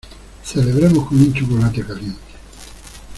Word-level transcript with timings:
Celebremos 0.43 1.07
con 1.07 1.19
un 1.19 1.31
chocolate 1.31 1.83
caliente. 1.85 2.33